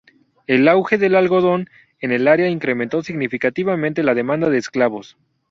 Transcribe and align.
El 0.47 0.67
auge 0.67 0.97
del 0.97 1.13
algodón 1.13 1.69
en 1.99 2.11
el 2.11 2.27
área 2.27 2.49
incrementó 2.49 3.03
significativamente 3.03 4.01
la 4.01 4.15
demanda 4.15 4.49
de 4.49 4.57
esclavos. 4.57 5.15